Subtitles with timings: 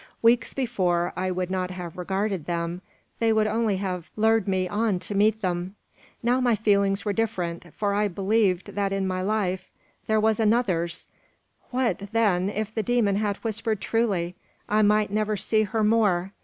[0.23, 2.81] Weeks before, I would not have regarded them
[3.19, 5.75] they would only have lured me on to meet them;
[6.23, 9.69] now my feelings were different, for I believed that in my life
[10.07, 11.07] there was another's.
[11.69, 14.33] What, then, if the demon had whispered truly?
[14.67, 16.33] I might never see her more!